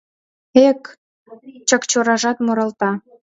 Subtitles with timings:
[0.67, 0.79] —Эх,
[1.67, 2.91] Чакчоражат, муралта...